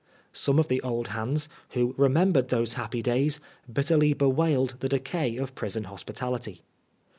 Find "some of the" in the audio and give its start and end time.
0.33-0.81